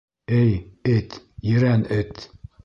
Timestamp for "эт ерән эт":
0.95-2.27